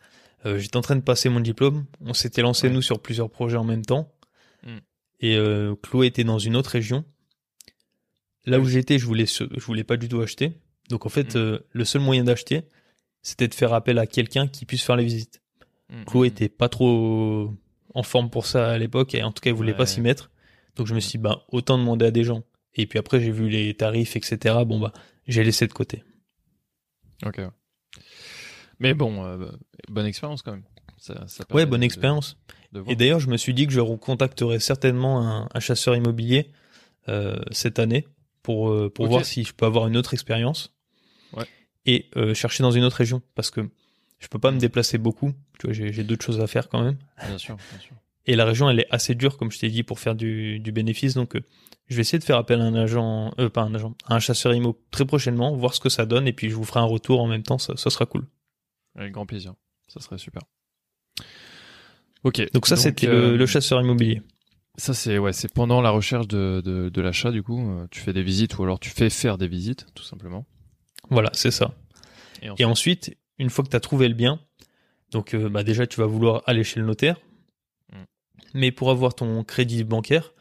[0.46, 1.86] J'étais en train de passer mon diplôme.
[2.02, 4.14] On s'était lancé nous sur plusieurs projets en même temps.
[4.64, 4.78] Mm.
[5.20, 5.38] Et
[5.84, 7.04] Chloé était dans une autre région.
[8.50, 10.54] Là où j'étais, je voulais, je voulais pas du tout acheter.
[10.90, 11.60] Donc en fait, mm.
[11.72, 12.64] le seul moyen d'acheter,
[13.22, 15.42] c'était de faire appel à quelqu'un qui puisse faire les visites.
[15.90, 16.34] Mm, Chloé mm, mm.
[16.34, 17.54] était pas trop
[17.94, 20.32] en forme pour ça à l'époque et en tout cas, il voulait pas s'y mettre.
[20.76, 22.44] Donc je me suis dit, bah, autant demander à des gens.
[22.76, 24.56] Et puis après, j'ai vu les tarifs, etc.
[24.66, 24.94] Bon, bah,
[25.28, 26.04] j'ai laissé de côté.
[27.26, 27.42] Ok.
[28.80, 29.52] Mais bon, euh,
[29.90, 30.64] bonne expérience quand même.
[30.98, 32.38] Ça, ouais, bonne expérience.
[32.88, 36.52] et d'ailleurs, je me suis dit que je recontacterais certainement un, chasseur immobilier
[37.08, 38.06] euh, cette année
[38.56, 40.74] pour, euh, voir si je peux avoir une autre expérience.
[41.34, 41.46] Ouais.
[41.86, 43.22] Et chercher dans une autre région.
[43.36, 43.70] Parce que
[44.20, 45.34] je peux pas me déplacer beaucoup.
[45.60, 46.98] Tu vois, j'ai d'autres choses à faire quand même.
[47.28, 47.96] Bien sûr, bien sûr.
[48.26, 50.72] Et la région, elle est assez dure, comme je t'ai dit, pour faire du, du
[50.72, 51.16] bénéfice.
[51.16, 51.42] Donc, euh,
[51.88, 54.20] je vais essayer de faire appel à un agent, euh, pas un agent, à un
[54.20, 56.86] chasseur IMO très prochainement, voir ce que ça donne, et puis je vous ferai un
[56.86, 57.58] retour en même temps.
[57.58, 58.28] Ça, ça sera cool.
[58.96, 59.56] Avec grand plaisir.
[59.88, 60.44] Ça serait super.
[62.24, 62.52] Ok.
[62.54, 64.22] Donc ça, c'était le, le, euh, chasseur immobilier.
[64.80, 68.00] Ça, c'est ouais, c'est pendant la recherche de, de, de l'achat, du coup, euh, tu
[68.00, 70.46] fais des visites ou alors tu fais faire des visites, tout simplement.
[71.10, 71.74] Voilà, c'est ça.
[72.42, 74.40] Et ensuite, et ensuite, une fois que tu as trouvé le bien,
[75.12, 77.20] donc euh, bah déjà tu vas vouloir aller chez le notaire,
[77.92, 78.04] mm.
[78.54, 80.34] mais pour avoir ton crédit bancaire,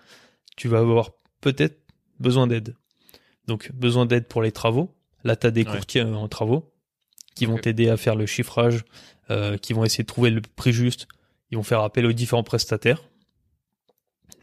[0.56, 1.80] tu vas avoir peut-être
[2.20, 2.76] besoin d'aide.
[3.46, 4.94] Donc besoin d'aide pour les travaux.
[5.24, 6.72] Là tu as des courtiers euh, en travaux
[7.34, 8.84] qui vont t'aider à faire le chiffrage,
[9.30, 11.06] euh, qui vont essayer de trouver le prix juste,
[11.50, 13.02] ils vont faire appel aux différents prestataires.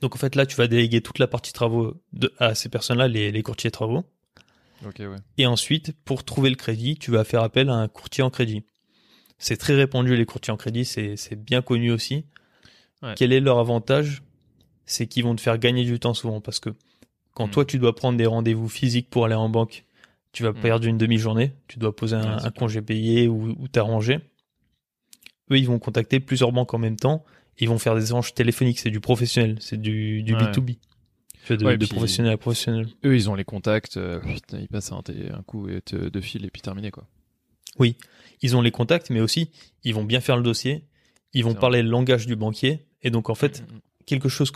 [0.01, 3.07] Donc en fait là tu vas déléguer toute la partie travaux de, à ces personnes-là,
[3.07, 4.05] les, les courtiers travaux.
[5.37, 8.63] Et ensuite, pour trouver le crédit, tu vas faire appel à un courtier en crédit.
[9.37, 12.25] C'est très répandu les courtiers en crédit, c'est bien connu aussi.
[13.15, 14.23] Quel est leur avantage?
[14.85, 16.69] C'est qu'ils vont te faire gagner du temps souvent parce que
[17.33, 17.51] quand hmm.
[17.51, 19.83] toi tu dois prendre des rendez-vous physiques pour aller en banque,
[20.31, 20.61] tu vas hmm.
[20.61, 24.19] perdre une demi-journée, tu dois poser un, congé payé ou, t'arranger.
[25.51, 27.23] Eux, ils vont contacter plusieurs banques en même temps,
[27.59, 30.77] ils vont faire des échanges téléphoniques, c'est du professionnel, c'est du, du B2B
[31.49, 32.87] de, professionnel à professionnel.
[33.03, 34.19] Eux, ils ont les contacts, euh,
[34.53, 37.07] ils passent un, un coup et de fil et puis terminé quoi.
[37.77, 37.97] Oui,
[38.41, 39.51] ils ont les contacts, mais aussi
[39.83, 40.85] ils vont bien faire le dossier,
[41.33, 43.81] ils vont parler le langage du banquier, et donc en fait, mm, mm, mm.
[44.05, 44.51] quelque chose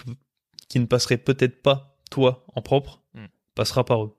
[0.68, 3.02] qui ne passerait peut-être pas toi en propre
[3.56, 4.16] passera par eux.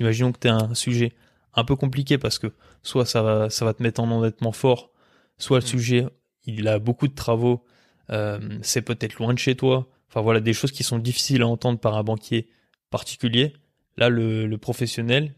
[0.00, 1.12] Imaginons que tu as un sujet
[1.52, 4.92] un peu compliqué parce que soit ça va, ça va te mettre en endettement fort,
[5.36, 6.06] soit le sujet
[6.44, 7.64] il a beaucoup de travaux,
[8.10, 11.46] euh, c'est peut-être loin de chez toi, Enfin voilà, des choses qui sont difficiles à
[11.46, 12.46] entendre par un banquier
[12.90, 13.54] particulier.
[13.96, 15.34] Là, le, professionnel,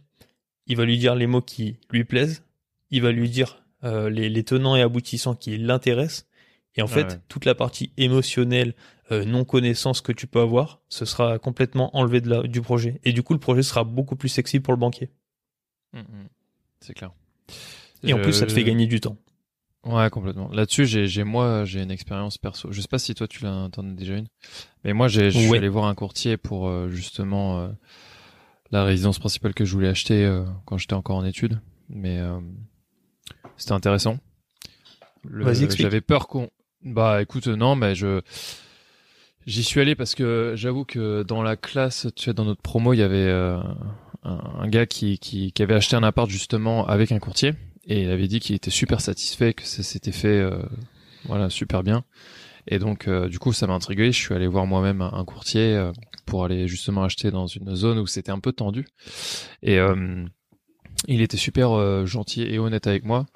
[0.67, 2.43] il va lui dire les mots qui lui plaisent,
[2.90, 6.27] il va lui dire euh, les, tenants et aboutissants qui l'intéressent,
[6.75, 8.75] Et en fait, toute la partie émotionnelle,
[9.12, 13.01] euh, non connaissance que tu peux avoir, ce sera complètement enlevé de la, du projet.
[13.05, 15.09] Et du coup, le projet sera beaucoup plus sexy pour le banquier.
[15.93, 16.29] Mmh, mmh.
[16.81, 17.12] C'est clair.
[18.03, 19.17] Et en plus, ça te fait gagner du temps.
[19.85, 20.49] Ouais, complètement.
[20.51, 22.73] Là-dessus, j'ai, j'ai moi, j'ai une expérience perso.
[22.73, 24.27] Je sais pas si toi tu l'as, t'en as déjà une,
[24.83, 27.68] mais moi, j'ai, je suis allé voir un courtier pour euh, justement euh,
[28.70, 31.61] la résidence principale que je voulais acheter euh, quand j'étais encore en études.
[31.90, 32.18] Mais
[33.59, 34.18] c'était intéressant.
[35.25, 36.49] Vas-y, J'avais peur qu'on.
[36.83, 38.23] Bah, écoute, non, mais je.
[39.47, 42.94] J'y suis allé parce que j'avoue que dans la classe, tu sais, dans notre promo,
[42.94, 43.77] il y avait un,
[44.23, 47.53] un, gars qui, qui, qui avait acheté un appart justement avec un courtier
[47.87, 50.62] et il avait dit qu'il était super satisfait que ça s'était fait euh,
[51.25, 52.05] voilà super bien.
[52.66, 54.11] Et donc euh, du coup ça m'a intrigué.
[54.12, 55.92] Je suis allé voir moi-même un, courtier euh,
[56.25, 58.87] pour aller justement acheter dans une zone où c'était un peu tendu.
[59.62, 59.79] Et
[61.07, 63.27] il était super gentil et honnête avec moi.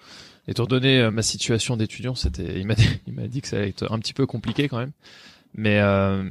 [0.47, 3.69] Étant donné ma situation d'étudiant c'était il m'a dit, il m'a dit que ça allait
[3.69, 4.93] être un petit peu compliqué quand même.
[5.55, 5.81] Mais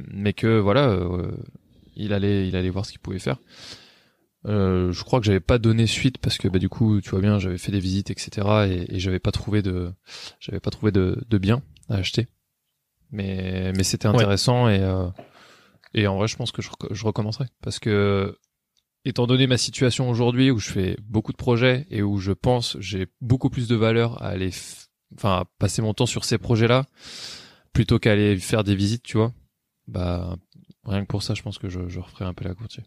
[0.08, 0.98] mais que voilà
[1.94, 3.38] il allait il allait voir ce qu'il pouvait faire
[4.46, 7.20] euh, je crois que j'avais pas donné suite parce que bah du coup tu vois
[7.20, 9.92] bien j'avais fait des visites etc et, et j'avais pas trouvé de
[10.38, 12.28] j'avais pas trouvé de, de bien à acheter.
[13.10, 15.08] Mais mais c'était intéressant et euh,
[15.94, 17.46] et en vrai je pense que je, je recommencerai.
[17.62, 18.38] Parce que
[19.04, 22.76] étant donné ma situation aujourd'hui où je fais beaucoup de projets et où je pense
[22.80, 24.50] j'ai beaucoup plus de valeur à aller
[25.14, 26.84] enfin passer mon temps sur ces projets là
[27.72, 29.32] plutôt qu'à aller faire des visites tu vois
[29.86, 30.36] bah
[30.84, 32.82] rien que pour ça je pense que je, je referai un peu la courtier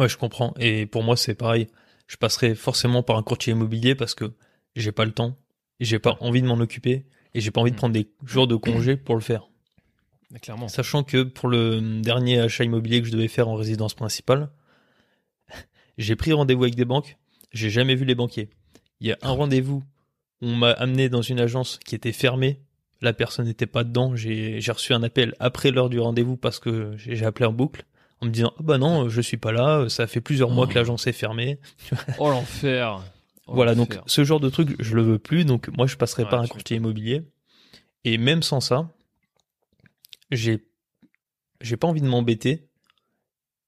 [0.00, 0.54] Ouais, je comprends.
[0.58, 1.66] Et pour moi, c'est pareil.
[2.06, 4.32] Je passerai forcément par un courtier immobilier parce que
[4.74, 5.36] j'ai pas le temps,
[5.78, 7.78] j'ai pas envie de m'en occuper et j'ai pas envie de mm.
[7.78, 9.50] prendre des jours de congé pour le faire.
[10.40, 10.68] clairement.
[10.68, 14.50] Sachant que pour le dernier achat immobilier que je devais faire en résidence principale,
[15.98, 17.18] j'ai pris rendez-vous avec des banques,
[17.52, 18.48] j'ai jamais vu les banquiers.
[19.00, 19.84] Il y a un rendez-vous,
[20.40, 22.62] on m'a amené dans une agence qui était fermée,
[23.02, 26.94] la personne n'était pas dedans, j'ai reçu un appel après l'heure du rendez-vous parce que
[26.96, 27.84] j'ai appelé en boucle
[28.20, 30.72] en me disant ah bah non je suis pas là ça fait plusieurs mois que
[30.72, 30.76] oh.
[30.76, 31.58] l'agence est fermée.
[32.18, 33.02] Oh l'enfer.
[33.46, 36.28] Oh, voilà donc ce genre de truc je le veux plus donc moi je passerai
[36.28, 37.22] pas un courtier immobilier.
[38.04, 38.92] Et même sans ça
[40.30, 40.66] j'ai
[41.60, 42.68] j'ai pas envie de m'embêter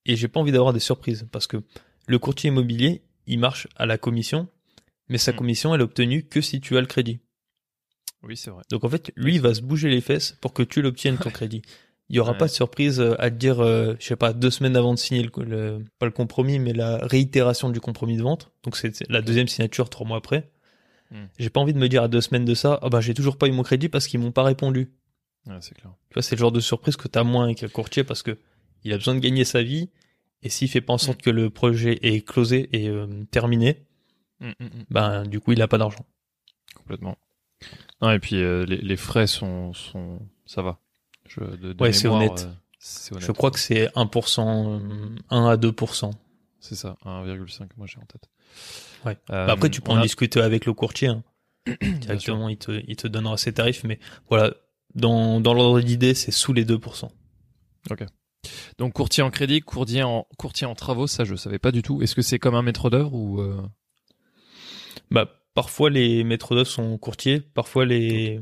[0.07, 1.59] et j'ai pas envie d'avoir des surprises parce que
[2.07, 4.49] le courtier immobilier il marche à la commission
[5.09, 5.37] mais sa hmm.
[5.37, 7.21] commission elle est obtenue que si tu as le crédit.
[8.23, 8.62] Oui c'est vrai.
[8.71, 11.31] Donc en fait lui il va se bouger les fesses pour que tu l'obtiennes ton
[11.38, 11.62] crédit
[12.12, 14.51] il y aura pas de surprise euh, à te dire, euh, je sais pas, deux
[14.51, 18.53] semaines avant de signer le, pas le compromis, mais la réitération du compromis de vente.
[18.64, 20.51] Donc c'est la deuxième signature trois mois après.
[21.11, 21.25] Hmm.
[21.38, 23.38] J'ai pas envie de me dire à deux semaines de ça, ah bah j'ai toujours
[23.38, 24.92] pas eu mon crédit parce qu'ils m'ont pas répondu.
[25.46, 25.94] Ouais, c'est clair.
[26.11, 28.37] Tu vois, c'est le genre de surprise que t'as moins avec un courtier parce que
[28.85, 29.88] il a besoin de gagner sa vie
[30.42, 31.22] et s'il fait pas en sorte hmm.
[31.22, 33.87] que le projet est closé et euh, terminé,
[34.40, 34.53] hmm,
[34.90, 36.05] ben du coup il a pas d'argent.
[36.75, 37.16] Complètement.
[38.03, 40.79] Non et puis les, les, frais sont sont ça va.
[41.35, 42.49] Je, ouais, c'est honnête.
[43.12, 44.81] Euh, je crois que c'est 1%,
[45.31, 46.11] 1 à 2%.
[46.61, 48.29] C'est ça, 1,5 moi j'ai en tête.
[49.05, 49.16] Ouais.
[49.31, 51.09] Euh, bah, après tu peux en discuter avec le courtier.
[51.09, 51.23] Hein.
[51.81, 54.55] Directement, il te, il te donnera ses tarifs, mais voilà,
[54.95, 57.09] dans, dans l'ordre d'idée, c'est sous les 2%.
[57.90, 58.05] Ok.
[58.79, 62.03] Donc courtier en crédit, courtier en courtier en travaux, ça je savais pas du tout.
[62.03, 63.62] Est-ce que c'est comme un maître d'œuvre ou euh...
[65.11, 68.40] Bah parfois les maîtres d'œuvre sont courtiers, parfois les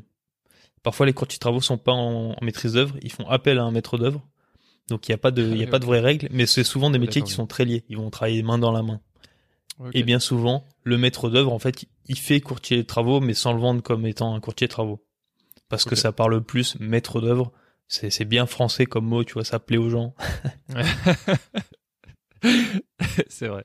[0.82, 3.98] Parfois, les courtiers travaux sont pas en, maîtrise d'œuvre, ils font appel à un maître
[3.98, 4.26] d'œuvre.
[4.88, 6.64] Donc il n'y a pas de, il y a pas de vraies règles, mais c'est
[6.64, 7.84] souvent des métiers qui sont très liés.
[7.88, 9.00] Ils vont travailler main dans la main.
[9.94, 13.52] Et bien souvent, le maître d'œuvre, en fait, il fait courtier de travaux, mais sans
[13.52, 15.02] le vendre comme étant un courtier de travaux.
[15.68, 17.52] Parce que ça parle plus maître d'œuvre.
[17.88, 20.14] C'est, c'est bien français comme mot, tu vois, ça plaît aux gens.
[23.28, 23.64] c'est vrai.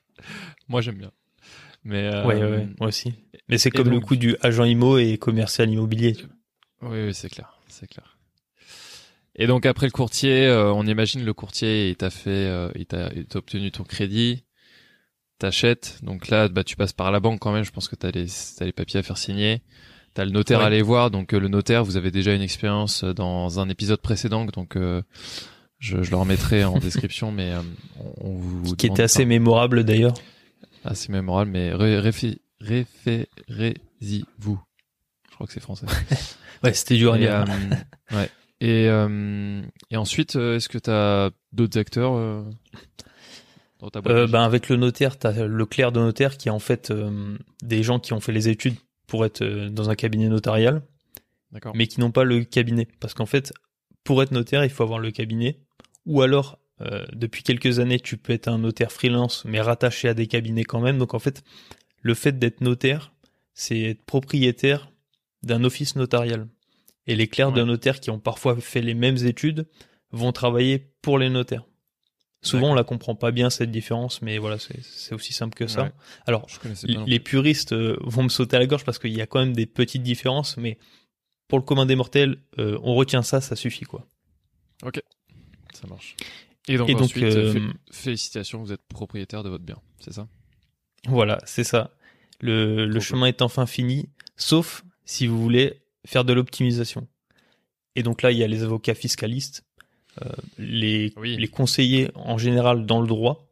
[0.67, 1.11] Moi, j'aime bien.
[1.83, 2.25] Mais euh...
[2.25, 3.13] ouais, ouais, moi aussi.
[3.47, 6.15] Mais c'est comme le coup du agent immo et commercial immobilier.
[6.85, 8.17] Oui, oui c'est clair, c'est clair.
[9.35, 12.85] Et donc après le courtier, euh, on imagine le courtier, il t'a fait, euh, il
[12.85, 14.45] t'a obtenu ton crédit,
[15.39, 15.99] t'achètes.
[16.03, 17.65] Donc là, bah tu passes par la banque quand même.
[17.65, 18.27] Je pense que t'as les,
[18.61, 19.61] as les papiers à faire signer.
[20.13, 21.11] T'as le notaire à aller voir.
[21.11, 24.45] Donc euh, le notaire, vous avez déjà une expérience dans un épisode précédent.
[24.45, 25.01] Donc je,
[25.79, 27.51] je le remettrai en description, mais
[28.21, 30.13] on, vous qui était assez mémorable d'ailleurs.
[30.85, 32.37] Assez mémorable, mais référez-y-vous.
[35.29, 35.87] Je crois que c'est français.
[36.63, 37.33] Ouais, c'était dur à dire.
[37.35, 38.29] Euh, ouais.
[38.61, 42.13] Et, euh, et ensuite, euh, est-ce que tu as d'autres acteurs
[43.79, 46.51] dans ta boîte ben Avec le notaire, tu as le clerc de notaire qui est
[46.51, 46.93] en fait
[47.61, 48.75] des gens qui ont fait les études
[49.07, 50.81] pour être dans un cabinet notarial,
[51.73, 52.87] mais qui n'ont pas le cabinet.
[52.99, 53.53] Parce qu'en fait,
[54.03, 55.59] pour être notaire, il faut avoir le cabinet.
[56.05, 56.59] Ou alors,
[57.13, 60.79] depuis quelques années, tu peux être un notaire freelance, mais rattaché à des cabinets quand
[60.79, 60.97] même.
[60.97, 61.43] Donc en fait,
[62.01, 63.11] le fait d'être notaire,
[63.53, 64.91] c'est être propriétaire
[65.45, 66.47] d'un office notarial.
[67.07, 69.67] Et les clercs de notaires qui ont parfois fait les mêmes études
[70.11, 71.65] vont travailler pour les notaires.
[72.41, 75.91] Souvent, on la comprend pas bien cette différence, mais voilà, c'est aussi simple que ça.
[76.27, 76.47] Alors,
[77.07, 79.53] les puristes euh, vont me sauter à la gorge parce qu'il y a quand même
[79.53, 80.77] des petites différences, mais
[81.47, 84.07] pour le commun des mortels, euh, on retient ça, ça suffit quoi.
[84.83, 85.01] Ok,
[85.73, 86.15] ça marche.
[86.67, 90.27] Et donc, ensuite, euh, félicitations, vous êtes propriétaire de votre bien, c'est ça?
[91.07, 91.95] Voilà, c'est ça.
[92.41, 97.07] Le, le chemin est enfin fini, sauf si vous voulez faire de l'optimisation.
[97.95, 99.63] Et donc là, il y a les avocats fiscalistes
[100.23, 103.49] euh, les, les conseillers en général dans le droit.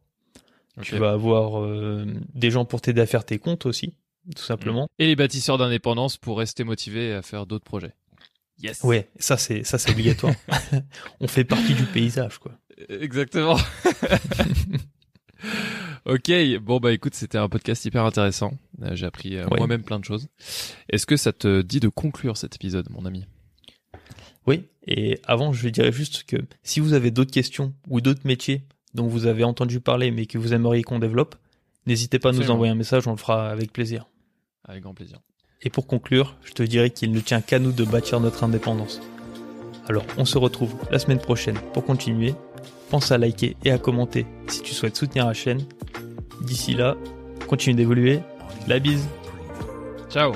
[0.81, 3.93] Tu vas avoir euh, des gens pour t'aider à faire tes comptes aussi,
[4.35, 4.87] tout simplement.
[4.97, 7.93] Et les bâtisseurs d'indépendance pour rester motivés à faire d'autres projets.
[8.61, 8.81] Yes.
[8.83, 10.33] Ouais, ça c'est ça c'est obligatoire.
[11.19, 12.53] On fait partie du paysage quoi.
[12.89, 13.57] Exactement.
[16.05, 18.53] ok, bon bah écoute, c'était un podcast hyper intéressant.
[18.81, 20.27] Euh, j'ai appris moi-même plein de choses.
[20.89, 23.25] Est-ce que ça te dit de conclure cet épisode, mon ami?
[24.45, 28.63] Oui, et avant, je dirais juste que si vous avez d'autres questions ou d'autres métiers
[28.93, 31.35] dont vous avez entendu parler mais que vous aimeriez qu'on développe,
[31.85, 34.07] n'hésitez pas à nous envoyer un message, on le fera avec plaisir.
[34.65, 35.19] Avec grand plaisir.
[35.61, 39.01] Et pour conclure, je te dirais qu'il ne tient qu'à nous de bâtir notre indépendance.
[39.87, 42.35] Alors, on se retrouve la semaine prochaine pour continuer.
[42.93, 45.63] Pense à liker et à commenter si tu souhaites soutenir la chaîne.
[46.41, 46.95] D'ici là,
[47.47, 48.19] continue d'évoluer.
[48.67, 49.07] La bise.
[50.11, 50.33] Ciao